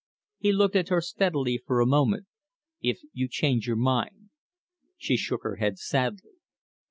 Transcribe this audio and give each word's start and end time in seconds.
He 0.39 0.51
looked 0.51 0.75
at 0.75 0.89
her 0.89 0.99
steadily 0.99 1.59
for 1.63 1.79
a 1.79 1.85
moment. 1.85 2.25
"If 2.81 3.01
you 3.13 3.27
change 3.27 3.67
your 3.67 3.75
mind" 3.75 4.31
She 4.97 5.15
shook 5.15 5.43
her 5.43 5.57
head 5.57 5.77
sadly. 5.77 6.31